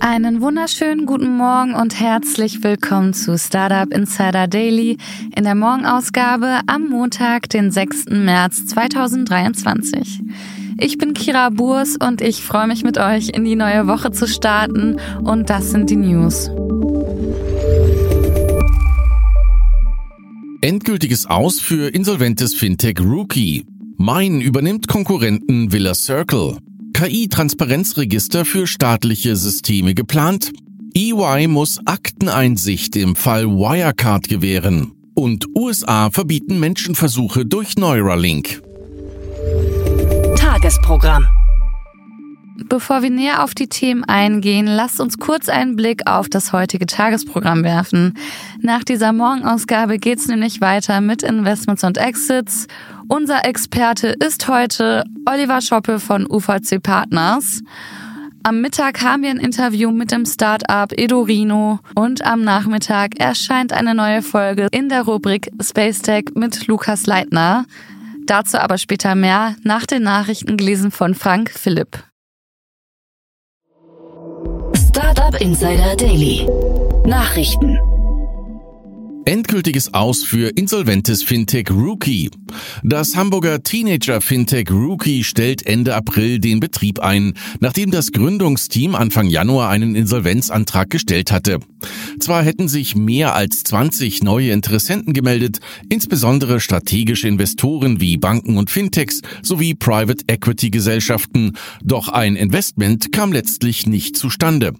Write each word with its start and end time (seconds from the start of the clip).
Einen 0.00 0.40
wunderschönen 0.40 1.06
guten 1.06 1.36
Morgen 1.36 1.74
und 1.74 1.98
herzlich 1.98 2.62
willkommen 2.62 3.14
zu 3.14 3.36
Startup 3.36 3.92
Insider 3.92 4.46
Daily 4.46 4.96
in 5.34 5.44
der 5.44 5.56
Morgenausgabe 5.56 6.60
am 6.66 6.88
Montag, 6.88 7.48
den 7.48 7.72
6. 7.72 8.06
März 8.10 8.66
2023. 8.66 10.20
Ich 10.78 10.98
bin 10.98 11.14
Kira 11.14 11.50
Burs 11.50 11.96
und 11.96 12.20
ich 12.20 12.42
freue 12.42 12.68
mich 12.68 12.84
mit 12.84 12.98
euch 12.98 13.30
in 13.30 13.44
die 13.44 13.56
neue 13.56 13.88
Woche 13.88 14.12
zu 14.12 14.28
starten 14.28 14.98
und 15.24 15.50
das 15.50 15.70
sind 15.70 15.90
die 15.90 15.96
News. 15.96 16.50
Endgültiges 20.60 21.26
Aus 21.26 21.60
für 21.60 21.88
insolventes 21.88 22.54
Fintech 22.54 23.00
Rookie. 23.00 23.66
Mein 23.96 24.40
übernimmt 24.40 24.86
Konkurrenten 24.86 25.72
Villa 25.72 25.94
Circle. 25.94 26.58
KI-Transparenzregister 26.98 28.44
für 28.44 28.66
staatliche 28.66 29.36
Systeme 29.36 29.94
geplant. 29.94 30.50
EY 30.96 31.46
muss 31.46 31.78
Akteneinsicht 31.84 32.96
im 32.96 33.14
Fall 33.14 33.46
Wirecard 33.46 34.28
gewähren. 34.28 34.90
Und 35.14 35.46
USA 35.54 36.10
verbieten 36.10 36.58
Menschenversuche 36.58 37.46
durch 37.46 37.76
Neuralink. 37.76 38.60
Tagesprogramm. 40.34 41.24
Bevor 42.64 43.02
wir 43.02 43.10
näher 43.10 43.44
auf 43.44 43.54
die 43.54 43.68
Themen 43.68 44.02
eingehen, 44.04 44.66
lasst 44.66 45.00
uns 45.00 45.18
kurz 45.18 45.48
einen 45.48 45.76
Blick 45.76 46.08
auf 46.08 46.28
das 46.28 46.52
heutige 46.52 46.86
Tagesprogramm 46.86 47.62
werfen. 47.62 48.14
Nach 48.60 48.82
dieser 48.82 49.12
Morgenausgabe 49.12 49.98
geht's 49.98 50.26
nämlich 50.26 50.60
weiter 50.60 51.00
mit 51.00 51.22
Investments 51.22 51.84
und 51.84 51.98
Exits. 51.98 52.66
Unser 53.06 53.44
Experte 53.44 54.08
ist 54.08 54.48
heute 54.48 55.04
Oliver 55.24 55.60
Schoppe 55.60 56.00
von 56.00 56.26
UVC 56.28 56.82
Partners. 56.82 57.62
Am 58.42 58.60
Mittag 58.60 59.02
haben 59.02 59.22
wir 59.22 59.30
ein 59.30 59.38
Interview 59.38 59.92
mit 59.92 60.10
dem 60.10 60.26
Startup 60.26 60.92
Edorino 60.92 61.78
und 61.94 62.24
am 62.24 62.42
Nachmittag 62.42 63.20
erscheint 63.20 63.72
eine 63.72 63.94
neue 63.94 64.22
Folge 64.22 64.66
in 64.72 64.88
der 64.88 65.02
Rubrik 65.02 65.50
Space 65.62 66.02
Tech 66.02 66.24
mit 66.34 66.66
Lukas 66.66 67.06
Leitner. 67.06 67.66
Dazu 68.26 68.58
aber 68.58 68.78
später 68.78 69.14
mehr 69.14 69.54
nach 69.62 69.86
den 69.86 70.02
Nachrichten 70.02 70.56
gelesen 70.56 70.90
von 70.90 71.14
Frank 71.14 71.50
Philipp. 71.50 72.07
Startup 74.98 75.40
Insider 75.40 75.94
Daily. 75.94 76.44
Nachrichten. 77.06 77.78
Endgültiges 79.26 79.94
Aus 79.94 80.24
für 80.24 80.48
insolventes 80.48 81.22
Fintech 81.22 81.70
Rookie. 81.70 82.32
Das 82.82 83.14
Hamburger 83.14 83.62
Teenager 83.62 84.20
Fintech 84.20 84.72
Rookie 84.72 85.22
stellt 85.22 85.64
Ende 85.64 85.94
April 85.94 86.40
den 86.40 86.58
Betrieb 86.58 86.98
ein, 86.98 87.34
nachdem 87.60 87.92
das 87.92 88.10
Gründungsteam 88.10 88.96
Anfang 88.96 89.28
Januar 89.28 89.68
einen 89.68 89.94
Insolvenzantrag 89.94 90.90
gestellt 90.90 91.30
hatte. 91.30 91.60
Zwar 92.18 92.42
hätten 92.42 92.66
sich 92.66 92.96
mehr 92.96 93.36
als 93.36 93.62
20 93.62 94.24
neue 94.24 94.50
Interessenten 94.50 95.12
gemeldet, 95.12 95.60
insbesondere 95.88 96.58
strategische 96.58 97.28
Investoren 97.28 98.00
wie 98.00 98.16
Banken 98.16 98.56
und 98.56 98.68
Fintechs 98.68 99.20
sowie 99.42 99.76
Private 99.76 100.24
Equity 100.26 100.70
Gesellschaften, 100.70 101.52
doch 101.84 102.08
ein 102.08 102.34
Investment 102.34 103.12
kam 103.12 103.32
letztlich 103.32 103.86
nicht 103.86 104.16
zustande. 104.16 104.72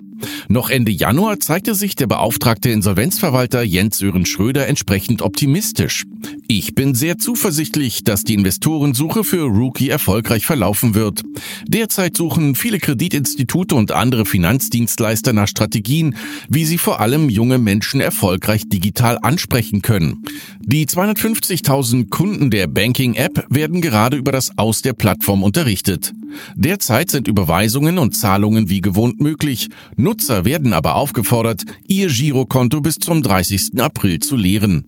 Noch 0.49 0.71
Ende 0.71 0.93
Januar 0.93 1.41
zeigte 1.41 1.75
sich 1.75 1.95
der 1.95 2.07
beauftragte 2.07 2.71
Insolvenzverwalter 2.71 3.63
Jens 3.63 3.99
Sören 3.99 4.27
Schröder 4.27 4.67
entsprechend 4.67 5.23
optimistisch. 5.23 6.05
Ich 6.47 6.75
bin 6.75 6.95
sehr 6.95 7.19
zuversichtlich, 7.19 8.05
dass 8.05 8.25
die 8.25 8.35
Investorensuche 8.35 9.25
für 9.25 9.43
Rookie 9.43 9.91
erfolgreich 9.91 10.47
verlaufen 10.47 10.95
wird. 10.95 11.23
Derzeit 11.67 12.17
suchen 12.17 12.55
viele 12.55 12.79
Kreditinstitute 12.79 13.75
und 13.75 13.93
andere 13.93 14.25
Finanzdienstleister 14.25 15.33
nach 15.33 15.49
Strategien, 15.49 16.17
wie 16.49 16.65
sie 16.65 16.79
vor 16.79 17.01
allem 17.01 17.29
junge 17.29 17.59
Menschen 17.59 18.01
erfolgreich 18.01 18.69
digital 18.69 19.19
ansprechen 19.21 19.83
können. 19.83 20.25
Die 20.61 20.87
250.000 20.87 22.09
Kunden 22.09 22.51
der 22.51 22.67
Banking-App 22.67 23.47
werden 23.51 23.81
gerade 23.81 24.17
über 24.17 24.33
das 24.33 24.57
Aus 24.57 24.83
der 24.83 24.95
Plattform 24.95 25.43
unterrichtet. 25.43 26.13
Derzeit 26.55 27.11
sind 27.11 27.29
Überweisungen 27.29 27.99
und 27.99 28.17
Zahlungen 28.17 28.69
wie 28.69 28.81
gewohnt 28.81 29.21
möglich. 29.21 29.69
Nutzer 29.97 30.45
werden 30.45 30.73
aber 30.73 30.97
aufgefordert, 30.97 31.65
ihr 31.87 32.09
Girokonto 32.09 32.81
bis 32.81 32.97
zum 32.97 33.23
30. 33.23 33.81
April 33.81 34.19
zu 34.21 34.37
leeren. 34.37 34.87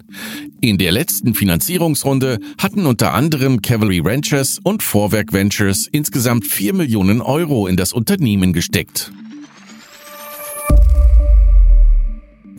In 0.61 0.79
der 0.79 0.93
letzten 0.93 1.35
Finanzierungsrunde 1.35 2.39
hatten 2.59 2.87
unter 2.87 3.15
anderem 3.15 3.63
Cavalry 3.63 4.01
Ranchers 4.05 4.59
und 4.63 4.83
Vorwerk 4.83 5.33
Ventures 5.33 5.89
insgesamt 5.91 6.47
4 6.47 6.75
Millionen 6.75 7.21
Euro 7.21 7.67
in 7.67 7.77
das 7.77 7.93
Unternehmen 7.93 8.53
gesteckt. 8.53 9.13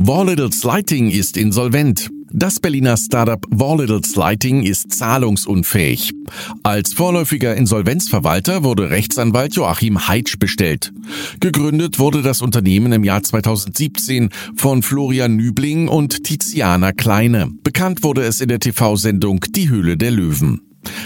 Warlittle's 0.03 0.63
Lighting 0.63 1.11
ist 1.11 1.37
insolvent. 1.37 2.09
Das 2.31 2.59
Berliner 2.59 2.97
Startup 2.97 3.45
Warlittle's 3.51 4.15
Lighting 4.15 4.63
ist 4.63 4.91
zahlungsunfähig. 4.91 6.11
Als 6.63 6.93
vorläufiger 6.93 7.55
Insolvenzverwalter 7.55 8.63
wurde 8.63 8.89
Rechtsanwalt 8.89 9.53
Joachim 9.55 10.07
Heitsch 10.07 10.39
bestellt. 10.39 10.91
Gegründet 11.39 11.99
wurde 11.99 12.23
das 12.23 12.41
Unternehmen 12.41 12.93
im 12.93 13.03
Jahr 13.03 13.21
2017 13.21 14.29
von 14.55 14.81
Florian 14.81 15.35
Nübling 15.35 15.87
und 15.87 16.23
Tiziana 16.23 16.93
Kleine. 16.93 17.51
Bekannt 17.63 18.01
wurde 18.01 18.23
es 18.23 18.41
in 18.41 18.47
der 18.47 18.59
TV-Sendung 18.59 19.45
Die 19.51 19.69
Höhle 19.69 19.97
der 19.97 20.09
Löwen. 20.09 20.61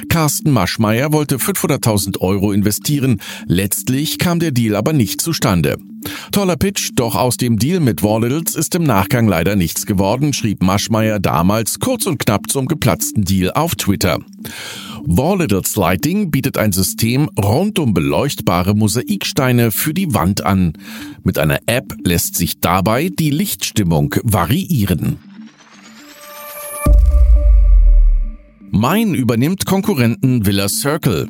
Carsten 0.10 0.52
Maschmeyer 0.52 1.12
wollte 1.12 1.38
500.000 1.38 2.20
Euro 2.20 2.52
investieren. 2.52 3.22
Letztlich 3.48 4.18
kam 4.18 4.40
der 4.40 4.52
Deal 4.52 4.76
aber 4.76 4.94
nicht 4.94 5.22
zustande. 5.22 5.78
Toller 6.32 6.56
Pitch, 6.56 6.92
doch 6.96 7.16
aus 7.16 7.38
dem 7.38 7.58
Deal 7.58 7.80
mit 7.80 8.04
Warlittles 8.04 8.56
ist 8.56 8.76
im 8.76 8.84
Nachgang 8.84 9.28
leider 9.28 9.56
nichts 9.56 9.86
geworden, 9.86 10.34
schrieb 10.34 10.62
Maschmeyer 10.62 11.20
damals 11.20 11.80
kurz 11.80 12.06
und 12.06 12.20
knapp 12.20 12.50
zum 12.50 12.68
geplatzten 12.68 13.24
Deal 13.24 13.52
auf 13.52 13.76
Twitter. 13.76 14.20
Warlittles 15.06 15.76
Lighting 15.76 16.32
bietet 16.32 16.58
ein 16.58 16.72
System 16.72 17.30
rund 17.40 17.80
um 17.80 17.94
beleuchtbare 17.94 18.76
Mosaiksteine 18.76 19.72
für 19.72 19.94
die 19.94 20.14
Wand 20.14 20.46
an. 20.46 20.74
Mit 21.24 21.38
einer 21.38 21.60
App 21.68 21.94
lässt 22.04 22.36
sich 22.36 22.60
dabei 22.60 23.10
die 23.10 23.30
Lichtstimmung 23.30 24.16
variieren. 24.24 25.18
Mein 28.78 29.14
übernimmt 29.14 29.66
Konkurrenten 29.66 30.46
Villa 30.46 30.68
Circle. 30.68 31.30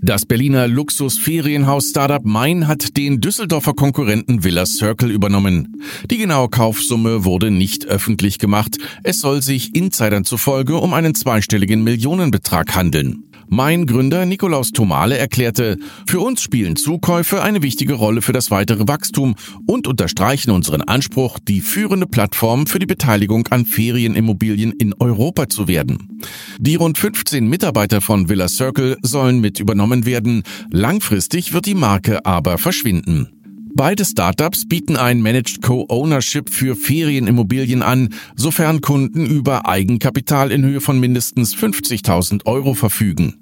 Das 0.00 0.24
Berliner 0.24 0.66
Luxus-Ferienhaus-Startup 0.66 2.24
Mein 2.24 2.66
hat 2.66 2.96
den 2.96 3.20
Düsseldorfer 3.20 3.74
Konkurrenten 3.74 4.44
Villa 4.44 4.64
Circle 4.64 5.10
übernommen. 5.10 5.82
Die 6.10 6.16
genaue 6.16 6.48
Kaufsumme 6.48 7.26
wurde 7.26 7.50
nicht 7.50 7.84
öffentlich 7.84 8.38
gemacht. 8.38 8.78
Es 9.02 9.20
soll 9.20 9.42
sich 9.42 9.74
Insidern 9.76 10.24
zufolge 10.24 10.76
um 10.76 10.94
einen 10.94 11.14
zweistelligen 11.14 11.84
Millionenbetrag 11.84 12.74
handeln. 12.74 13.24
Mein 13.48 13.86
Gründer 13.86 14.26
Nikolaus 14.26 14.72
Tomale 14.72 15.18
erklärte, 15.18 15.78
für 16.06 16.20
uns 16.20 16.42
spielen 16.42 16.76
Zukäufe 16.76 17.42
eine 17.42 17.62
wichtige 17.62 17.94
Rolle 17.94 18.22
für 18.22 18.32
das 18.32 18.50
weitere 18.50 18.88
Wachstum 18.88 19.34
und 19.66 19.86
unterstreichen 19.86 20.50
unseren 20.50 20.82
Anspruch, 20.82 21.38
die 21.38 21.60
führende 21.60 22.06
Plattform 22.06 22.66
für 22.66 22.78
die 22.78 22.86
Beteiligung 22.86 23.46
an 23.48 23.66
Ferienimmobilien 23.66 24.72
in 24.72 24.94
Europa 24.94 25.48
zu 25.48 25.68
werden. 25.68 26.20
Die 26.58 26.76
rund 26.76 26.98
15 26.98 27.46
Mitarbeiter 27.46 28.00
von 28.00 28.28
Villa 28.28 28.48
Circle 28.48 28.96
sollen 29.02 29.40
mit 29.40 29.60
übernommen 29.60 30.06
werden. 30.06 30.42
Langfristig 30.70 31.52
wird 31.52 31.66
die 31.66 31.74
Marke 31.74 32.24
aber 32.24 32.58
verschwinden. 32.58 33.43
Beide 33.76 34.04
Startups 34.04 34.68
bieten 34.68 34.96
ein 34.96 35.20
Managed 35.20 35.60
Co-Ownership 35.60 36.48
für 36.48 36.76
Ferienimmobilien 36.76 37.82
an, 37.82 38.14
sofern 38.36 38.80
Kunden 38.80 39.26
über 39.26 39.66
Eigenkapital 39.68 40.52
in 40.52 40.64
Höhe 40.64 40.80
von 40.80 41.00
mindestens 41.00 41.56
50.000 41.56 42.46
Euro 42.46 42.74
verfügen. 42.74 43.34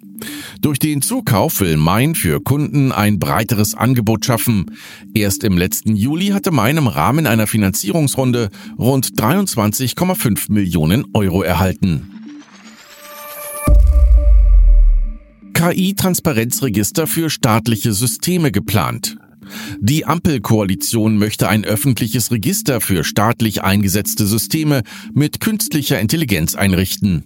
Durch 0.63 0.79
den 0.79 1.03
Zukauf 1.03 1.61
will 1.61 1.77
Mein 1.77 2.15
für 2.15 2.41
Kunden 2.41 2.93
ein 2.93 3.19
breiteres 3.19 3.75
Angebot 3.75 4.25
schaffen. 4.25 4.71
Erst 5.13 5.45
im 5.45 5.59
letzten 5.59 5.97
Juli 5.97 6.29
hatte 6.29 6.51
Mein 6.51 6.79
im 6.79 6.87
Rahmen 6.87 7.27
einer 7.27 7.47
Finanzierungsrunde 7.47 8.49
rund 8.79 9.09
23,5 9.09 10.51
Millionen 10.51 11.05
Euro 11.13 11.43
erhalten. 11.43 12.09
KI-Transparenzregister 15.53 17.07
für 17.07 17.29
staatliche 17.29 17.93
Systeme 17.93 18.51
geplant. 18.51 19.19
Die 19.81 20.05
Ampelkoalition 20.05 21.19
möchte 21.19 21.49
ein 21.49 21.65
öffentliches 21.65 22.31
Register 22.31 22.81
für 22.81 23.05
staatlich 23.05 23.63
eingesetzte 23.63 24.27
Systeme 24.27 24.83
mit 25.15 25.41
künstlicher 25.41 26.01
Intelligenz 26.01 26.55
einrichten. 26.55 27.25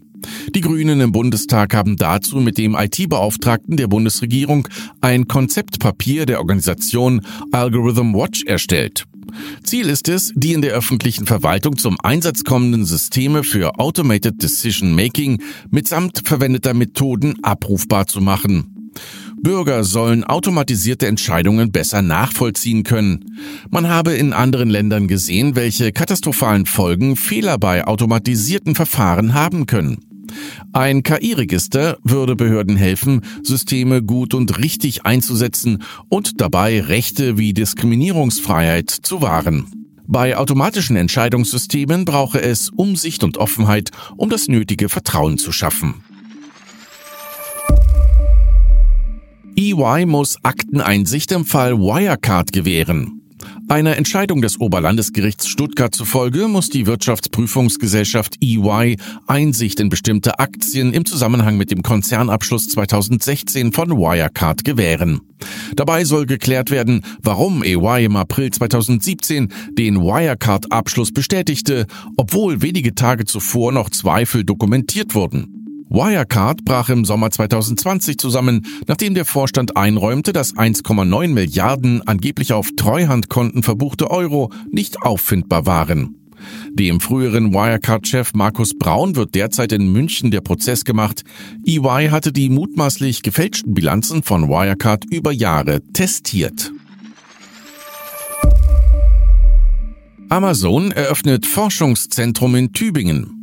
Die 0.54 0.60
Grünen 0.60 1.00
im 1.00 1.12
Bundestag 1.12 1.74
haben 1.74 1.96
dazu 1.96 2.38
mit 2.38 2.58
dem 2.58 2.74
IT-Beauftragten 2.74 3.76
der 3.76 3.88
Bundesregierung 3.88 4.68
ein 5.00 5.28
Konzeptpapier 5.28 6.26
der 6.26 6.38
Organisation 6.38 7.20
Algorithm 7.52 8.14
Watch 8.14 8.44
erstellt. 8.44 9.06
Ziel 9.62 9.88
ist 9.88 10.08
es, 10.08 10.32
die 10.34 10.52
in 10.52 10.62
der 10.62 10.72
öffentlichen 10.72 11.26
Verwaltung 11.26 11.76
zum 11.76 11.98
Einsatz 12.00 12.44
kommenden 12.44 12.84
Systeme 12.84 13.44
für 13.44 13.78
Automated 13.78 14.42
Decision 14.42 14.94
Making 14.94 15.42
mitsamt 15.70 16.22
verwendeter 16.24 16.74
Methoden 16.74 17.34
abrufbar 17.42 18.06
zu 18.06 18.20
machen. 18.20 18.75
Bürger 19.42 19.84
sollen 19.84 20.24
automatisierte 20.24 21.06
Entscheidungen 21.06 21.70
besser 21.70 22.02
nachvollziehen 22.02 22.82
können. 22.82 23.38
Man 23.70 23.88
habe 23.88 24.12
in 24.14 24.32
anderen 24.32 24.70
Ländern 24.70 25.08
gesehen, 25.08 25.56
welche 25.56 25.92
katastrophalen 25.92 26.66
Folgen 26.66 27.16
Fehler 27.16 27.58
bei 27.58 27.86
automatisierten 27.86 28.74
Verfahren 28.74 29.34
haben 29.34 29.66
können. 29.66 29.98
Ein 30.72 31.02
KI-Register 31.02 31.98
würde 32.02 32.36
Behörden 32.36 32.76
helfen, 32.76 33.22
Systeme 33.42 34.02
gut 34.02 34.34
und 34.34 34.58
richtig 34.58 35.06
einzusetzen 35.06 35.82
und 36.08 36.40
dabei 36.40 36.80
Rechte 36.80 37.38
wie 37.38 37.52
Diskriminierungsfreiheit 37.54 38.90
zu 38.90 39.22
wahren. 39.22 39.66
Bei 40.08 40.36
automatischen 40.36 40.96
Entscheidungssystemen 40.96 42.04
brauche 42.04 42.40
es 42.40 42.70
Umsicht 42.70 43.24
und 43.24 43.38
Offenheit, 43.38 43.90
um 44.16 44.30
das 44.30 44.46
nötige 44.48 44.88
Vertrauen 44.88 45.36
zu 45.38 45.50
schaffen. 45.50 46.02
EY 49.58 50.04
muss 50.04 50.36
Akteneinsicht 50.42 51.32
im 51.32 51.46
Fall 51.46 51.78
Wirecard 51.78 52.52
gewähren. 52.52 53.22
Einer 53.68 53.96
Entscheidung 53.96 54.42
des 54.42 54.60
Oberlandesgerichts 54.60 55.48
Stuttgart 55.48 55.94
zufolge 55.94 56.46
muss 56.46 56.68
die 56.68 56.84
Wirtschaftsprüfungsgesellschaft 56.84 58.36
EY 58.42 58.98
Einsicht 59.26 59.80
in 59.80 59.88
bestimmte 59.88 60.38
Aktien 60.38 60.92
im 60.92 61.06
Zusammenhang 61.06 61.56
mit 61.56 61.70
dem 61.70 61.82
Konzernabschluss 61.82 62.66
2016 62.68 63.72
von 63.72 63.92
Wirecard 63.92 64.62
gewähren. 64.62 65.22
Dabei 65.74 66.04
soll 66.04 66.26
geklärt 66.26 66.70
werden, 66.70 67.00
warum 67.22 67.62
EY 67.62 68.04
im 68.04 68.16
April 68.16 68.50
2017 68.50 69.48
den 69.72 69.96
Wirecard-Abschluss 70.02 71.12
bestätigte, 71.12 71.86
obwohl 72.18 72.60
wenige 72.60 72.94
Tage 72.94 73.24
zuvor 73.24 73.72
noch 73.72 73.88
Zweifel 73.88 74.44
dokumentiert 74.44 75.14
wurden. 75.14 75.65
Wirecard 75.88 76.64
brach 76.64 76.88
im 76.88 77.04
Sommer 77.04 77.30
2020 77.30 78.18
zusammen, 78.18 78.66
nachdem 78.86 79.14
der 79.14 79.24
Vorstand 79.24 79.76
einräumte, 79.76 80.32
dass 80.32 80.54
1,9 80.54 81.28
Milliarden 81.28 82.06
angeblich 82.06 82.52
auf 82.52 82.70
Treuhandkonten 82.76 83.62
verbuchte 83.62 84.10
Euro 84.10 84.50
nicht 84.70 85.02
auffindbar 85.02 85.66
waren. 85.66 86.16
Dem 86.72 87.00
früheren 87.00 87.54
Wirecard-Chef 87.54 88.34
Markus 88.34 88.76
Braun 88.76 89.16
wird 89.16 89.34
derzeit 89.34 89.72
in 89.72 89.90
München 89.90 90.30
der 90.30 90.42
Prozess 90.42 90.84
gemacht. 90.84 91.24
EY 91.64 92.08
hatte 92.10 92.32
die 92.32 92.50
mutmaßlich 92.50 93.22
gefälschten 93.22 93.72
Bilanzen 93.72 94.22
von 94.22 94.48
Wirecard 94.48 95.04
über 95.10 95.32
Jahre 95.32 95.80
testiert. 95.92 96.72
Amazon 100.28 100.90
eröffnet 100.90 101.46
Forschungszentrum 101.46 102.56
in 102.56 102.72
Tübingen. 102.72 103.35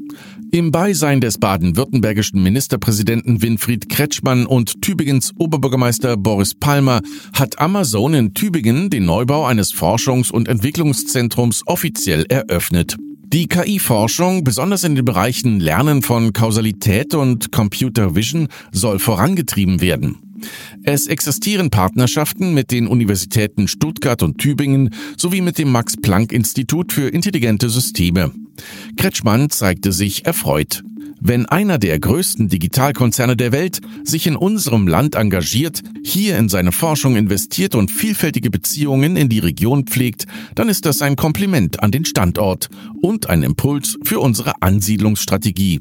Im 0.53 0.69
Beisein 0.69 1.19
des 1.19 1.39
baden-württembergischen 1.39 2.43
Ministerpräsidenten 2.43 3.41
Winfried 3.41 3.89
Kretschmann 3.89 4.45
und 4.45 4.83
Tübingens 4.83 5.33
Oberbürgermeister 5.39 6.15
Boris 6.15 6.53
Palmer 6.53 7.01
hat 7.33 7.57
Amazon 7.57 8.13
in 8.13 8.35
Tübingen 8.35 8.91
den 8.91 9.03
Neubau 9.05 9.47
eines 9.47 9.73
Forschungs- 9.73 10.31
und 10.31 10.47
Entwicklungszentrums 10.47 11.63
offiziell 11.65 12.27
eröffnet. 12.29 12.97
Die 13.33 13.47
KI-Forschung, 13.47 14.43
besonders 14.43 14.83
in 14.83 14.93
den 14.93 15.05
Bereichen 15.05 15.59
Lernen 15.59 16.03
von 16.03 16.33
Kausalität 16.33 17.15
und 17.15 17.51
Computer 17.51 18.15
Vision, 18.15 18.47
soll 18.71 18.99
vorangetrieben 18.99 19.81
werden. 19.81 20.19
Es 20.83 21.07
existieren 21.07 21.71
Partnerschaften 21.71 22.53
mit 22.53 22.71
den 22.71 22.85
Universitäten 22.85 23.67
Stuttgart 23.67 24.21
und 24.21 24.37
Tübingen 24.37 24.91
sowie 25.17 25.41
mit 25.41 25.57
dem 25.57 25.71
Max-Planck-Institut 25.71 26.93
für 26.93 27.09
intelligente 27.09 27.69
Systeme. 27.69 28.31
Kretschmann 29.03 29.49
zeigte 29.49 29.91
sich 29.91 30.25
erfreut. 30.25 30.81
Wenn 31.19 31.45
einer 31.45 31.77
der 31.77 31.99
größten 31.99 32.47
Digitalkonzerne 32.47 33.35
der 33.35 33.51
Welt 33.51 33.81
sich 34.05 34.27
in 34.27 34.37
unserem 34.37 34.87
Land 34.87 35.15
engagiert, 35.15 35.81
hier 36.05 36.37
in 36.37 36.47
seine 36.47 36.71
Forschung 36.71 37.17
investiert 37.17 37.75
und 37.75 37.91
vielfältige 37.91 38.49
Beziehungen 38.49 39.17
in 39.17 39.27
die 39.27 39.39
Region 39.39 39.87
pflegt, 39.87 40.25
dann 40.55 40.69
ist 40.69 40.85
das 40.85 41.01
ein 41.01 41.17
Kompliment 41.17 41.83
an 41.83 41.91
den 41.91 42.05
Standort 42.05 42.69
und 43.01 43.29
ein 43.29 43.43
Impuls 43.43 43.97
für 44.05 44.21
unsere 44.21 44.61
Ansiedlungsstrategie. 44.61 45.79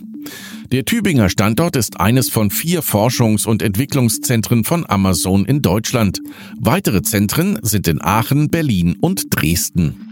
Der 0.73 0.85
Tübinger 0.85 1.29
Standort 1.29 1.77
ist 1.77 2.01
eines 2.01 2.29
von 2.29 2.51
vier 2.51 2.83
Forschungs- 2.83 3.47
und 3.47 3.63
Entwicklungszentren 3.63 4.65
von 4.65 4.85
Amazon 4.89 5.45
in 5.45 5.63
Deutschland. 5.63 6.19
Weitere 6.59 7.03
Zentren 7.03 7.61
sind 7.63 7.87
in 7.87 8.03
Aachen, 8.03 8.49
Berlin 8.49 8.97
und 9.01 9.27
Dresden. 9.31 10.12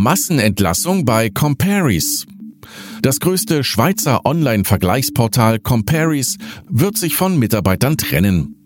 Massenentlassung 0.00 1.04
bei 1.04 1.28
Comparis. 1.28 2.26
Das 3.02 3.20
größte 3.20 3.62
Schweizer 3.64 4.24
Online-Vergleichsportal 4.24 5.58
Comparis 5.58 6.38
wird 6.68 6.96
sich 6.96 7.16
von 7.16 7.38
Mitarbeitern 7.38 7.98
trennen. 7.98 8.56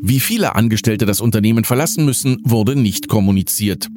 Wie 0.00 0.20
viele 0.20 0.54
Angestellte 0.54 1.04
das 1.04 1.20
Unternehmen 1.20 1.64
verlassen 1.64 2.04
müssen, 2.04 2.38
wurde 2.44 2.76
nicht 2.76 3.08
kommuniziert. 3.08 3.88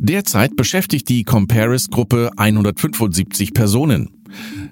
Derzeit 0.00 0.56
beschäftigt 0.56 1.08
die 1.08 1.22
Comparis-Gruppe 1.22 2.32
175 2.36 3.54
Personen. 3.54 4.10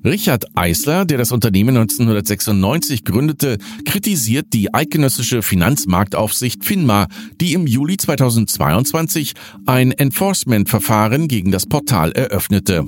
Richard 0.05 0.47
Eisler, 0.55 1.05
der 1.05 1.19
das 1.19 1.33
Unternehmen 1.33 1.77
1996 1.77 3.05
gründete, 3.05 3.59
kritisiert 3.85 4.53
die 4.53 4.73
eidgenössische 4.73 5.43
Finanzmarktaufsicht 5.43 6.65
FINMA, 6.65 7.09
die 7.41 7.55
im 7.55 7.67
Juli 7.67 7.97
2022 7.97 9.35
ein 9.67 9.93
Enforcement-Verfahren 9.93 11.29
gegen 11.29 11.51
das 11.51 11.67
Portal 11.67 12.13
eröffnete. 12.13 12.85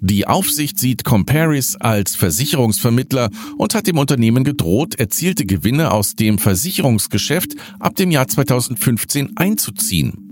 Die 0.00 0.26
Aufsicht 0.26 0.78
sieht 0.78 1.04
Comparis 1.04 1.76
als 1.76 2.16
Versicherungsvermittler 2.16 3.30
und 3.56 3.74
hat 3.74 3.86
dem 3.86 3.98
Unternehmen 3.98 4.44
gedroht, 4.44 4.94
erzielte 4.96 5.46
Gewinne 5.46 5.90
aus 5.92 6.14
dem 6.14 6.38
Versicherungsgeschäft 6.38 7.54
ab 7.78 7.96
dem 7.96 8.10
Jahr 8.10 8.28
2015 8.28 9.36
einzuziehen. 9.36 10.23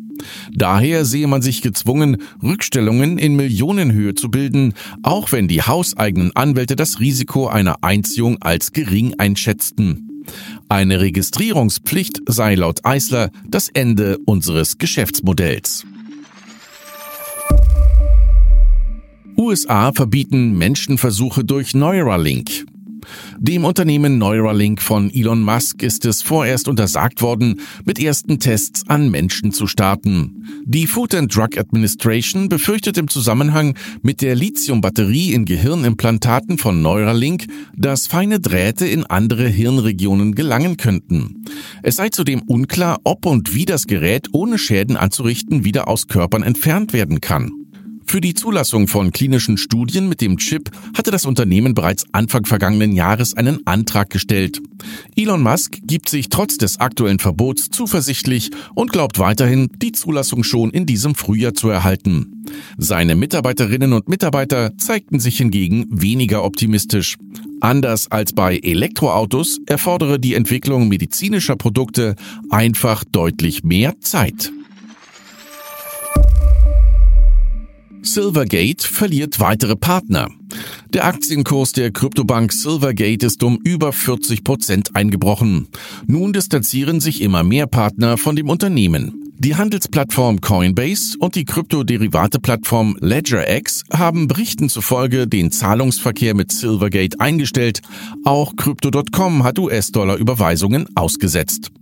Daher 0.53 1.05
sehe 1.05 1.27
man 1.27 1.43
sich 1.43 1.63
gezwungen, 1.63 2.19
Rückstellungen 2.43 3.19
in 3.19 3.37
Millionenhöhe 3.37 4.15
zu 4.15 4.31
bilden, 4.31 4.75
auch 5.03 5.33
wenn 5.33 5.49
die 5.49 5.63
hauseigenen 5.63 6.35
Anwälte 6.35 6.77
das 6.77 7.01
Risiko 7.01 7.49
einer 7.49 7.83
Einziehung 7.83 8.39
als 8.41 8.73
gering 8.73 9.15
einschätzten. 9.19 10.25
Eine 10.69 11.01
Registrierungspflicht 11.01 12.21
sei 12.27 12.55
laut 12.55 12.85
Eisler 12.85 13.31
das 13.49 13.69
Ende 13.69 14.19
unseres 14.25 14.79
Geschäftsmodells. 14.79 15.85
USA 19.37 19.93
verbieten 19.93 20.57
Menschenversuche 20.57 21.45
durch 21.45 21.75
Neuralink. 21.75 22.67
Dem 23.45 23.65
Unternehmen 23.65 24.19
Neuralink 24.19 24.81
von 24.81 25.11
Elon 25.13 25.43
Musk 25.43 25.83
ist 25.83 26.05
es 26.05 26.23
vorerst 26.23 26.69
untersagt 26.69 27.23
worden, 27.23 27.61
mit 27.85 27.99
ersten 27.99 28.39
Tests 28.39 28.89
an 28.89 29.11
Menschen 29.11 29.51
zu 29.51 29.67
starten. 29.67 30.47
Die 30.65 30.87
Food 30.87 31.13
and 31.17 31.35
Drug 31.35 31.59
Administration 31.59 32.49
befürchtet 32.49 32.99
im 32.99 33.09
Zusammenhang 33.09 33.75
mit 34.01 34.23
der 34.23 34.37
Lithiumbatterie 34.37 35.33
in 35.33 35.45
Gehirnimplantaten 35.45 36.57
von 36.57 36.83
Neuralink, 36.83 37.47
dass 37.77 38.07
feine 38.07 38.39
Drähte 38.39 38.87
in 38.87 39.07
andere 39.07 39.49
Hirnregionen 39.49 40.37
gelangen 40.37 40.77
könnten. 40.77 41.45
Es 41.83 41.97
sei 41.97 42.11
zudem 42.11 42.43
unklar, 42.43 43.01
ob 43.03 43.27
und 43.27 43.57
wie 43.57 43.65
das 43.65 43.89
Gerät 43.89 44.29
ohne 44.31 44.57
Schäden 44.57 44.97
anzurichten 44.97 45.65
wieder 45.65 45.89
aus 45.89 46.07
Körpern 46.07 46.45
entfernt 46.45 46.93
werden 46.93 47.21
kann. 47.21 47.62
Für 48.07 48.21
die 48.21 48.35
Zulassung 48.35 48.89
von 48.89 49.13
klinischen 49.13 49.57
Studien 49.57 50.09
mit 50.09 50.21
dem 50.21 50.37
Chip 50.37 50.71
hatte 50.97 51.11
das 51.11 51.25
Unternehmen 51.25 51.75
bereits 51.75 52.05
Anfang 52.13 52.45
vergangenen 52.45 52.93
Jahres 52.93 53.35
einen 53.35 53.67
Antrag 53.67 54.11
gestellt. 54.11 54.61
Elon 55.17 55.43
Musk 55.43 55.79
gibt 55.85 56.09
sich 56.09 56.29
trotz 56.29 56.59
des 56.59 56.81
aktuellen 56.81 57.19
Verbots 57.19 57.71
zuversichtlich 57.71 58.51
und 58.75 58.93
glaubt 58.93 59.19
weiterhin, 59.19 59.69
die 59.77 59.93
Zulassung 59.93 60.45
schon 60.45 60.71
in 60.71 60.87
diesem 60.87 61.15
Frühjahr 61.15 61.55
zu 61.55 61.69
erhalten. 61.69 62.45
Seine 62.77 63.15
Mitarbeiterinnen 63.15 63.93
und 63.93 64.09
Mitarbeiter 64.09 64.77
zeigten 64.77 65.21
sich 65.21 65.39
hingegen 65.39 65.87
weniger 65.91 66.45
optimistisch. 66.45 67.17
Anders 67.61 68.11
als 68.11 68.33
bei 68.33 68.59
Elektroautos 68.59 69.61
erfordere 69.67 70.19
die 70.19 70.35
Entwicklung 70.35 70.89
medizinischer 70.89 71.57
Produkte 71.57 72.17
einfach 72.51 73.05
deutlich 73.05 73.63
mehr 73.63 73.95
Zeit. 74.01 74.53
Silvergate 78.03 78.87
verliert 78.87 79.41
weitere 79.41 79.77
Partner. 79.77 80.29
Der 80.93 81.07
Aktienkurs 81.07 81.73
der 81.73 81.91
Kryptobank 81.91 82.53
Silvergate 82.53 83.27
ist 83.27 83.43
um 83.43 83.59
über 83.65 83.93
40 83.93 84.45
Prozent 84.45 84.95
eingebrochen. 84.95 85.69
Nun 86.07 86.33
distanzieren 86.33 87.01
sich 87.01 87.23
immer 87.23 87.43
mehr 87.43 87.67
Partner 87.67 88.19
von 88.19 88.37
dem 88.37 88.51
Unternehmen. 88.51 89.23
Die 89.39 89.57
Handelsplattform 89.57 90.41
Coinbase 90.41 91.17
und 91.19 91.35
die 91.35 91.45
Kryptoderivate-Plattform 91.45 92.97
LedgerX 93.01 93.83
haben 93.93 94.29
Berichten 94.29 94.69
zufolge 94.69 95.27
den 95.27 95.51
Zahlungsverkehr 95.51 96.35
mit 96.35 96.53
Silvergate 96.53 97.19
eingestellt. 97.19 97.81
Auch 98.25 98.55
Crypto.com 98.55 99.43
hat 99.43 99.59
US-Dollar-Überweisungen 99.59 100.87
ausgesetzt. 100.95 101.73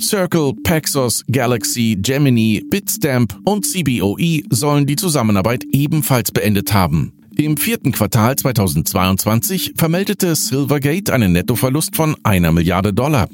Circle, 0.00 0.52
Paxos, 0.62 1.24
Galaxy, 1.30 1.96
Gemini, 2.00 2.62
Bitstamp 2.68 3.38
und 3.44 3.64
CBOE 3.64 4.42
sollen 4.50 4.86
die 4.86 4.96
Zusammenarbeit 4.96 5.64
ebenfalls 5.72 6.30
beendet 6.32 6.72
haben. 6.72 7.12
Im 7.36 7.56
vierten 7.56 7.92
Quartal 7.92 8.36
2022 8.36 9.74
vermeldete 9.76 10.34
Silvergate 10.34 11.12
einen 11.12 11.32
Nettoverlust 11.32 11.94
von 11.94 12.16
einer 12.22 12.50
Milliarde 12.50 12.94
Dollar. 12.94 13.28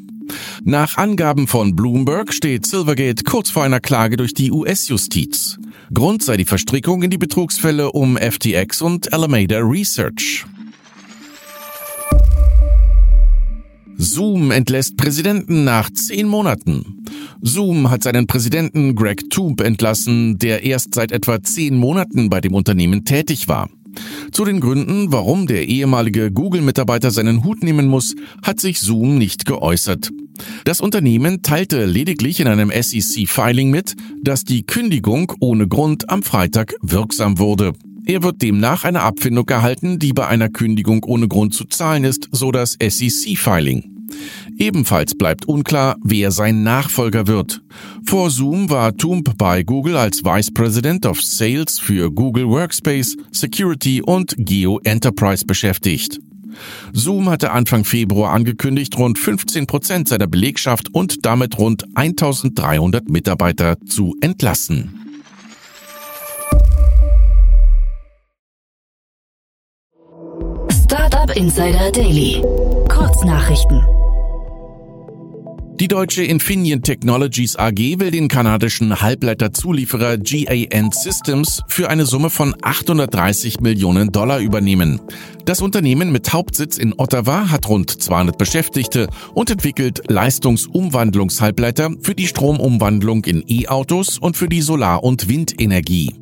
Nach 0.64 0.96
Angaben 0.96 1.46
von 1.46 1.76
Bloomberg 1.76 2.32
steht 2.32 2.66
Silvergate 2.66 3.24
kurz 3.24 3.50
vor 3.50 3.64
einer 3.64 3.80
Klage 3.80 4.16
durch 4.16 4.34
die 4.34 4.50
US-Justiz. 4.50 5.58
Grund 5.92 6.22
sei 6.22 6.36
die 6.36 6.44
Verstrickung 6.44 7.02
in 7.02 7.10
die 7.10 7.18
Betrugsfälle 7.18 7.92
um 7.92 8.16
FTX 8.16 8.82
und 8.82 9.12
Alameda 9.12 9.58
Research. 9.58 10.44
Zoom 14.02 14.50
entlässt 14.50 14.96
Präsidenten 14.96 15.62
nach 15.62 15.88
zehn 15.90 16.26
Monaten. 16.26 17.04
Zoom 17.40 17.88
hat 17.88 18.02
seinen 18.02 18.26
Präsidenten 18.26 18.96
Greg 18.96 19.30
Toob 19.30 19.60
entlassen, 19.60 20.38
der 20.38 20.64
erst 20.64 20.94
seit 20.94 21.12
etwa 21.12 21.40
zehn 21.40 21.76
Monaten 21.76 22.28
bei 22.28 22.40
dem 22.40 22.52
Unternehmen 22.52 23.04
tätig 23.04 23.46
war. 23.46 23.70
Zu 24.32 24.44
den 24.44 24.58
Gründen, 24.60 25.12
warum 25.12 25.46
der 25.46 25.68
ehemalige 25.68 26.32
Google-Mitarbeiter 26.32 27.12
seinen 27.12 27.44
Hut 27.44 27.62
nehmen 27.62 27.86
muss, 27.86 28.16
hat 28.42 28.58
sich 28.58 28.80
Zoom 28.80 29.18
nicht 29.18 29.44
geäußert. 29.44 30.10
Das 30.64 30.80
Unternehmen 30.80 31.42
teilte 31.42 31.84
lediglich 31.84 32.40
in 32.40 32.48
einem 32.48 32.70
SEC-Filing 32.70 33.70
mit, 33.70 33.94
dass 34.20 34.42
die 34.42 34.64
Kündigung 34.64 35.32
ohne 35.38 35.68
Grund 35.68 36.10
am 36.10 36.24
Freitag 36.24 36.74
wirksam 36.82 37.38
wurde. 37.38 37.72
Er 38.04 38.24
wird 38.24 38.42
demnach 38.42 38.82
eine 38.82 39.02
Abfindung 39.02 39.48
erhalten, 39.48 40.00
die 40.00 40.12
bei 40.12 40.26
einer 40.26 40.48
Kündigung 40.48 41.04
ohne 41.04 41.28
Grund 41.28 41.54
zu 41.54 41.66
zahlen 41.66 42.02
ist, 42.02 42.28
so 42.32 42.50
das 42.50 42.76
SEC-Filing. 42.82 43.91
Ebenfalls 44.58 45.14
bleibt 45.14 45.46
unklar, 45.46 45.96
wer 46.02 46.30
sein 46.30 46.62
Nachfolger 46.62 47.26
wird. 47.26 47.62
Vor 48.06 48.30
Zoom 48.30 48.70
war 48.70 48.96
Toomp 48.96 49.36
bei 49.38 49.62
Google 49.62 49.96
als 49.96 50.24
Vice 50.24 50.52
President 50.52 51.06
of 51.06 51.20
Sales 51.20 51.78
für 51.78 52.10
Google 52.10 52.48
Workspace, 52.48 53.16
Security 53.30 54.02
und 54.02 54.34
Geo 54.38 54.80
Enterprise 54.84 55.44
beschäftigt. 55.44 56.20
Zoom 56.92 57.30
hatte 57.30 57.52
Anfang 57.52 57.84
Februar 57.84 58.32
angekündigt, 58.32 58.96
rund 58.98 59.18
15 59.18 59.66
Prozent 59.66 60.08
seiner 60.08 60.26
Belegschaft 60.26 60.94
und 60.94 61.24
damit 61.24 61.58
rund 61.58 61.84
1300 61.94 63.08
Mitarbeiter 63.08 63.76
zu 63.86 64.16
entlassen. 64.20 64.98
Startup 70.70 71.34
Insider 71.36 71.90
Daily. 71.90 72.42
Kurznachrichten. 72.88 74.01
Die 75.82 75.88
deutsche 75.88 76.22
Infineon 76.22 76.82
Technologies 76.82 77.56
AG 77.56 77.98
will 77.98 78.12
den 78.12 78.28
kanadischen 78.28 79.00
Halbleiterzulieferer 79.00 80.16
GAN 80.16 80.92
Systems 80.92 81.60
für 81.66 81.90
eine 81.90 82.06
Summe 82.06 82.30
von 82.30 82.54
830 82.62 83.58
Millionen 83.58 84.12
Dollar 84.12 84.38
übernehmen. 84.38 85.00
Das 85.44 85.60
Unternehmen 85.60 86.12
mit 86.12 86.32
Hauptsitz 86.32 86.78
in 86.78 86.94
Ottawa 86.96 87.50
hat 87.50 87.68
rund 87.68 87.90
200 87.90 88.38
Beschäftigte 88.38 89.08
und 89.34 89.50
entwickelt 89.50 90.02
Leistungsumwandlungshalbleiter 90.06 91.90
für 92.00 92.14
die 92.14 92.28
Stromumwandlung 92.28 93.24
in 93.24 93.42
E-Autos 93.48 94.18
und 94.18 94.36
für 94.36 94.48
die 94.48 94.62
Solar- 94.62 95.02
und 95.02 95.28
Windenergie. 95.28 96.12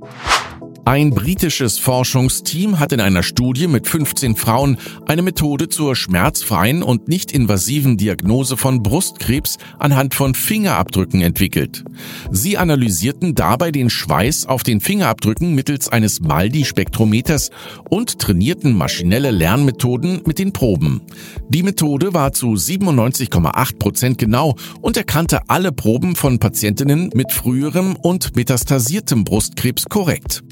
Ein 0.86 1.10
britisches 1.10 1.78
Forschungsteam 1.78 2.80
hat 2.80 2.92
in 2.92 3.00
einer 3.00 3.22
Studie 3.22 3.66
mit 3.66 3.86
15 3.86 4.34
Frauen 4.34 4.78
eine 5.06 5.20
Methode 5.20 5.68
zur 5.68 5.94
schmerzfreien 5.94 6.82
und 6.82 7.06
nicht 7.06 7.32
invasiven 7.32 7.98
Diagnose 7.98 8.56
von 8.56 8.82
Brustkrebs 8.82 9.58
anhand 9.78 10.14
von 10.14 10.34
Fingerabdrücken 10.34 11.20
entwickelt. 11.20 11.84
Sie 12.30 12.56
analysierten 12.56 13.34
dabei 13.34 13.70
den 13.70 13.90
Schweiß 13.90 14.46
auf 14.46 14.62
den 14.62 14.80
Fingerabdrücken 14.80 15.54
mittels 15.54 15.88
eines 15.88 16.20
Maldi-Spektrometers 16.20 17.50
und 17.90 18.18
trainierten 18.18 18.76
maschinelle 18.76 19.30
Lernmethoden 19.30 20.22
mit 20.26 20.38
den 20.38 20.52
Proben. 20.52 21.02
Die 21.50 21.62
Methode 21.62 22.14
war 22.14 22.32
zu 22.32 22.54
97,8 22.54 23.78
Prozent 23.78 24.18
genau 24.18 24.56
und 24.80 24.96
erkannte 24.96 25.40
alle 25.48 25.72
Proben 25.72 26.16
von 26.16 26.38
Patientinnen 26.38 27.10
mit 27.14 27.32
früherem 27.32 27.96
und 27.96 28.34
metastasiertem 28.34 29.24
Brustkrebs 29.24 29.84
korrekt. 29.84 30.42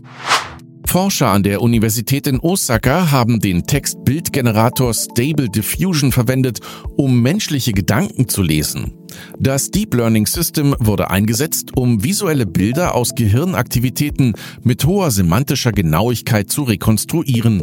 Forscher 0.88 1.28
an 1.28 1.42
der 1.42 1.60
Universität 1.60 2.26
in 2.26 2.40
Osaka 2.40 3.10
haben 3.10 3.40
den 3.40 3.66
Text-Bild-Generator 3.66 4.94
Stable 4.94 5.50
Diffusion 5.50 6.12
verwendet, 6.12 6.60
um 6.96 7.20
menschliche 7.20 7.72
Gedanken 7.72 8.26
zu 8.26 8.40
lesen. 8.40 8.94
Das 9.38 9.70
Deep 9.70 9.92
Learning 9.92 10.26
System 10.26 10.74
wurde 10.78 11.10
eingesetzt, 11.10 11.76
um 11.76 12.02
visuelle 12.02 12.46
Bilder 12.46 12.94
aus 12.94 13.14
Gehirnaktivitäten 13.14 14.32
mit 14.62 14.82
hoher 14.86 15.10
semantischer 15.10 15.72
Genauigkeit 15.72 16.50
zu 16.50 16.62
rekonstruieren. 16.62 17.62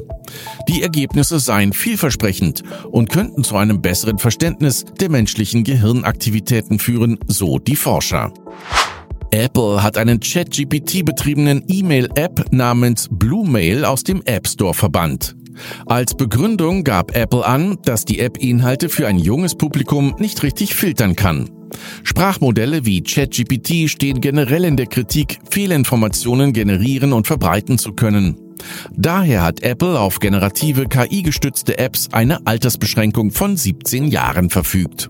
Die 0.69 0.83
Ergebnisse 0.83 1.39
seien 1.39 1.73
vielversprechend 1.73 2.61
und 2.91 3.09
könnten 3.09 3.43
zu 3.43 3.55
einem 3.57 3.81
besseren 3.81 4.19
Verständnis 4.19 4.85
der 4.99 5.09
menschlichen 5.09 5.63
Gehirnaktivitäten 5.63 6.77
führen, 6.77 7.17
so 7.27 7.57
die 7.57 7.75
Forscher. 7.75 8.31
Apple 9.35 9.83
hat 9.83 9.97
einen 9.97 10.21
ChatGPT-betriebenen 10.21 11.65
E-Mail-App 11.67 12.53
namens 12.53 13.09
Bluemail 13.11 13.83
aus 13.83 14.03
dem 14.03 14.21
App 14.23 14.47
Store 14.47 14.73
verbannt. 14.73 15.35
Als 15.85 16.15
Begründung 16.15 16.85
gab 16.85 17.13
Apple 17.17 17.45
an, 17.45 17.77
dass 17.83 18.05
die 18.05 18.19
App 18.19 18.37
Inhalte 18.37 18.87
für 18.87 19.07
ein 19.07 19.19
junges 19.19 19.55
Publikum 19.55 20.15
nicht 20.19 20.41
richtig 20.41 20.73
filtern 20.73 21.17
kann. 21.17 21.49
Sprachmodelle 22.03 22.85
wie 22.85 23.03
ChatGPT 23.03 23.89
stehen 23.89 24.21
generell 24.21 24.63
in 24.63 24.77
der 24.77 24.87
Kritik, 24.87 25.39
Fehlinformationen 25.49 26.53
generieren 26.53 27.11
und 27.11 27.27
verbreiten 27.27 27.77
zu 27.77 27.91
können. 27.91 28.37
Daher 28.95 29.43
hat 29.43 29.63
Apple 29.63 29.99
auf 29.99 30.19
generative 30.19 30.85
KI-gestützte 30.85 31.77
Apps 31.77 32.07
eine 32.13 32.47
Altersbeschränkung 32.47 33.31
von 33.31 33.57
17 33.57 34.07
Jahren 34.07 34.49
verfügt. 34.49 35.09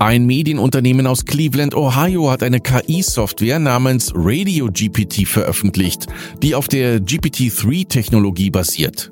Ein 0.00 0.26
Medienunternehmen 0.26 1.08
aus 1.08 1.24
Cleveland, 1.24 1.74
Ohio 1.74 2.30
hat 2.30 2.44
eine 2.44 2.60
KI-Software 2.60 3.58
namens 3.58 4.12
Radio 4.14 4.68
GPT 4.72 5.26
veröffentlicht, 5.26 6.06
die 6.40 6.54
auf 6.54 6.68
der 6.68 7.00
GPT-3-Technologie 7.00 8.50
basiert. 8.50 9.10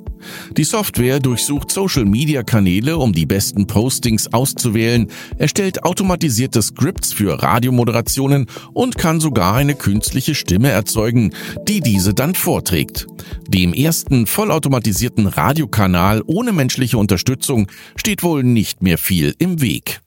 Die 0.57 0.62
Software 0.62 1.19
durchsucht 1.19 1.73
Social-Media-Kanäle, 1.73 2.99
um 2.99 3.12
die 3.12 3.26
besten 3.26 3.66
Postings 3.66 4.33
auszuwählen, 4.33 5.09
erstellt 5.38 5.83
automatisierte 5.83 6.62
Scripts 6.62 7.12
für 7.12 7.43
Radiomoderationen 7.43 8.47
und 8.73 8.97
kann 8.97 9.19
sogar 9.19 9.55
eine 9.55 9.75
künstliche 9.75 10.37
Stimme 10.37 10.71
erzeugen, 10.71 11.33
die 11.66 11.81
diese 11.81 12.14
dann 12.14 12.37
vorträgt. 12.37 13.09
Dem 13.49 13.73
ersten 13.73 14.26
vollautomatisierten 14.26 15.26
Radiokanal 15.26 16.23
ohne 16.26 16.52
menschliche 16.52 16.97
Unterstützung 16.97 17.66
steht 17.97 18.23
wohl 18.23 18.45
nicht 18.45 18.83
mehr 18.83 18.99
viel 18.99 19.35
im 19.38 19.61
Weg. 19.61 20.00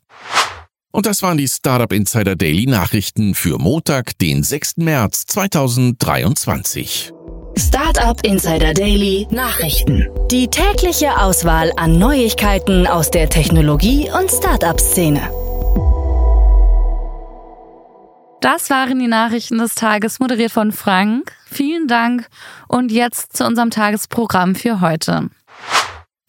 Und 0.92 1.06
das 1.06 1.22
waren 1.22 1.38
die 1.38 1.48
Startup 1.48 1.92
Insider 1.94 2.36
Daily 2.36 2.66
Nachrichten 2.66 3.36
für 3.36 3.60
Montag, 3.60 4.18
den 4.18 4.42
6. 4.42 4.78
März 4.78 5.28
2023. 5.28 7.12
Startup 7.56 8.20
Insider 8.26 8.74
Daily 8.74 9.28
Nachrichten. 9.30 10.08
Die 10.32 10.48
tägliche 10.48 11.16
Auswahl 11.20 11.72
an 11.78 12.00
Neuigkeiten 12.00 12.88
aus 12.88 13.12
der 13.12 13.30
Technologie- 13.30 14.10
und 14.10 14.32
Startup-Szene. 14.32 15.30
Das 18.42 18.72
waren 18.72 18.98
die 18.98 19.08
Nachrichten 19.08 19.60
des 19.60 19.76
Tages, 19.76 20.20
moderiert 20.20 20.52
von 20.52 20.72
Frank. 20.72 21.34
Vielen 21.46 21.88
Dank 21.88 22.28
und 22.68 22.92
jetzt 22.92 23.38
zu 23.38 23.46
unserem 23.46 23.70
Tagesprogramm 23.70 24.56
für 24.56 24.82
heute. 24.82 25.30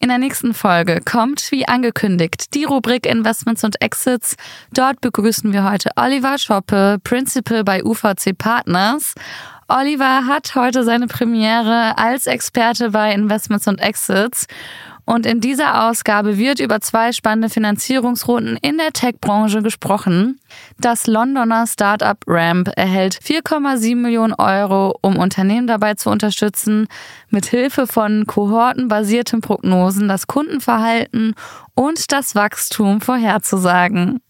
In 0.03 0.09
der 0.09 0.17
nächsten 0.17 0.55
Folge 0.55 0.99
kommt, 1.05 1.51
wie 1.51 1.67
angekündigt, 1.67 2.55
die 2.55 2.63
Rubrik 2.63 3.05
Investments 3.05 3.63
und 3.63 3.79
Exits. 3.83 4.35
Dort 4.73 4.99
begrüßen 4.99 5.53
wir 5.53 5.63
heute 5.63 5.91
Oliver 5.95 6.39
Schoppe, 6.39 6.97
Principal 7.03 7.63
bei 7.63 7.83
UVC 7.83 8.35
Partners. 8.35 9.13
Oliver 9.67 10.25
hat 10.25 10.55
heute 10.55 10.83
seine 10.83 11.05
Premiere 11.05 11.99
als 11.99 12.25
Experte 12.25 12.89
bei 12.89 13.13
Investments 13.13 13.67
und 13.67 13.79
Exits. 13.79 14.47
Und 15.11 15.25
in 15.25 15.41
dieser 15.41 15.89
Ausgabe 15.89 16.37
wird 16.37 16.61
über 16.61 16.79
zwei 16.79 17.11
spannende 17.11 17.49
Finanzierungsrunden 17.49 18.55
in 18.61 18.77
der 18.77 18.93
Tech-Branche 18.93 19.61
gesprochen. 19.61 20.39
Das 20.79 21.05
Londoner 21.05 21.67
Startup 21.67 22.17
Ramp 22.27 22.71
erhält 22.77 23.19
4,7 23.21 23.97
Millionen 23.97 24.31
Euro, 24.31 24.97
um 25.01 25.17
Unternehmen 25.17 25.67
dabei 25.67 25.95
zu 25.95 26.09
unterstützen, 26.09 26.87
mit 27.29 27.45
Hilfe 27.45 27.87
von 27.87 28.25
kohortenbasierten 28.25 29.41
Prognosen 29.41 30.07
das 30.07 30.27
Kundenverhalten 30.27 31.35
und 31.75 32.13
das 32.13 32.33
Wachstum 32.33 33.01
vorherzusagen. 33.01 34.21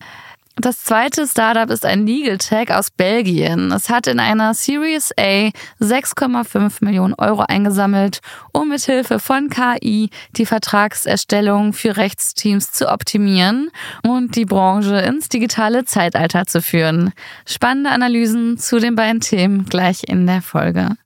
Das 0.58 0.84
zweite 0.84 1.26
Startup 1.28 1.70
ist 1.70 1.86
ein 1.86 2.06
Legal 2.06 2.38
Tech 2.38 2.72
aus 2.72 2.92
Belgien. 2.92 3.72
Es 3.72 3.90
hat 3.90 4.08
in 4.08 4.20
einer 4.20 4.54
Series 4.54 5.12
A 5.18 5.50
6,5 5.80 6.84
Millionen 6.84 7.14
Euro 7.14 7.46
eingesammelt, 7.48 8.20
um 8.52 8.70
mit 8.70 8.82
Hilfe 8.82 9.20
von 9.20 9.50
KI 9.50 10.10
die 10.36 10.46
Vertragserstellung 10.46 11.72
für 11.72 11.96
Rechtsteams 11.96 12.74
zu 12.74 12.92
optimieren 12.92 13.70
und 14.04 14.36
die 14.36 14.46
Branche 14.46 14.98
ins 14.98 15.30
digitale 15.30 15.86
Zeitalter 15.86 16.46
zu 16.46 16.62
führen. 16.62 17.14
Spannende 17.46 17.92
Analysen 17.92 18.58
zu 18.58 18.80
den 18.80 18.96
beiden 18.96 19.22
Themen 19.22 19.66
gleich 19.66 20.04
in 20.08 20.28
der 20.28 20.42
Folge. 20.42 20.98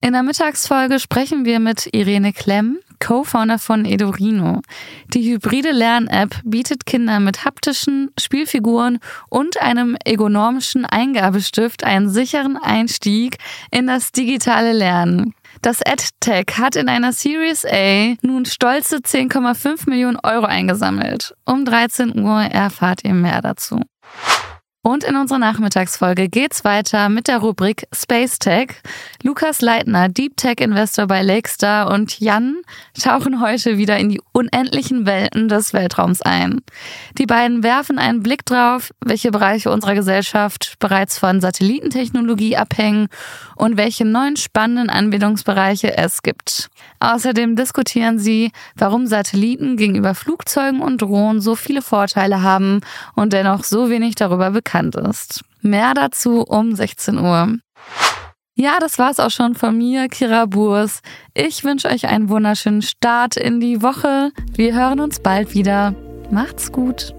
In 0.00 0.12
der 0.14 0.22
Mittagsfolge 0.22 1.00
sprechen 1.00 1.44
wir 1.44 1.60
mit 1.60 1.88
Irene 1.92 2.32
Klemm, 2.32 2.78
Co-Founder 3.00 3.58
von 3.58 3.84
Edorino. 3.84 4.62
Die 5.14 5.30
hybride 5.30 5.70
Lern-App 5.70 6.40
bietet 6.44 6.86
Kindern 6.86 7.24
mit 7.24 7.44
haptischen 7.44 8.10
Spielfiguren 8.18 8.98
und 9.28 9.60
einem 9.60 9.96
ergonomischen 10.04 10.84
Eingabestift 10.84 11.84
einen 11.84 12.08
sicheren 12.08 12.56
Einstieg 12.56 13.38
in 13.70 13.86
das 13.86 14.12
digitale 14.12 14.72
Lernen. 14.72 15.34
Das 15.62 15.80
EdTech 15.80 16.58
hat 16.58 16.76
in 16.76 16.88
einer 16.88 17.12
Series 17.12 17.64
A 17.64 18.14
nun 18.22 18.44
stolze 18.44 18.98
10,5 18.98 19.88
Millionen 19.88 20.18
Euro 20.22 20.46
eingesammelt. 20.46 21.34
Um 21.44 21.64
13 21.64 22.18
Uhr 22.18 22.40
erfahrt 22.42 23.04
ihr 23.04 23.14
mehr 23.14 23.42
dazu. 23.42 23.80
Und 24.82 25.02
in 25.02 25.16
unserer 25.16 25.40
Nachmittagsfolge 25.40 26.28
geht's 26.28 26.64
weiter 26.64 27.08
mit 27.08 27.26
der 27.26 27.38
Rubrik 27.38 27.88
Space 27.92 28.38
Tech. 28.38 28.68
Lukas 29.24 29.60
Leitner, 29.60 30.08
Deep 30.08 30.36
Tech 30.36 30.60
Investor 30.60 31.08
bei 31.08 31.22
Lakestar 31.22 31.90
und 31.90 32.20
Jan 32.20 32.58
tauchen 32.98 33.40
heute 33.40 33.76
wieder 33.76 33.98
in 33.98 34.08
die 34.08 34.20
unendlichen 34.30 35.04
Welten 35.04 35.48
des 35.48 35.72
Weltraums 35.72 36.22
ein. 36.22 36.60
Die 37.18 37.26
beiden 37.26 37.64
werfen 37.64 37.98
einen 37.98 38.22
Blick 38.22 38.46
drauf, 38.46 38.92
welche 39.04 39.32
Bereiche 39.32 39.72
unserer 39.72 39.94
Gesellschaft 39.94 40.76
bereits 40.78 41.18
von 41.18 41.40
Satellitentechnologie 41.40 42.56
abhängen 42.56 43.08
und 43.56 43.76
welche 43.76 44.04
neuen 44.04 44.36
spannenden 44.36 44.90
Anwendungsbereiche 44.90 45.96
es 45.96 46.22
gibt. 46.22 46.70
Außerdem 47.00 47.56
diskutieren 47.56 48.20
sie, 48.20 48.52
warum 48.76 49.08
Satelliten 49.08 49.76
gegenüber 49.76 50.14
Flugzeugen 50.14 50.80
und 50.80 51.02
Drohnen 51.02 51.40
so 51.40 51.56
viele 51.56 51.82
Vorteile 51.82 52.42
haben 52.42 52.80
und 53.16 53.32
dennoch 53.32 53.64
so 53.64 53.90
wenig 53.90 54.14
darüber 54.14 54.52
bekannt 54.68 54.96
ist. 54.96 55.44
Mehr 55.62 55.94
dazu 55.94 56.42
um 56.42 56.74
16 56.74 57.18
Uhr. 57.18 57.56
Ja, 58.54 58.78
das 58.80 58.98
war's 58.98 59.20
auch 59.20 59.30
schon 59.30 59.54
von 59.54 59.76
mir, 59.76 60.08
Kira 60.08 60.46
Burs. 60.46 61.00
Ich 61.32 61.64
wünsche 61.64 61.88
euch 61.88 62.08
einen 62.08 62.28
wunderschönen 62.28 62.82
Start 62.82 63.36
in 63.36 63.60
die 63.60 63.82
Woche. 63.82 64.30
Wir 64.54 64.74
hören 64.74 65.00
uns 65.00 65.20
bald 65.20 65.54
wieder. 65.54 65.94
Macht's 66.30 66.70
gut. 66.70 67.14